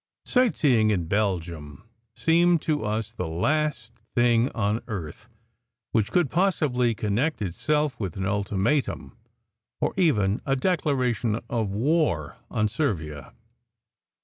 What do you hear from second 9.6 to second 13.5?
or even a decla ration of war on Servia.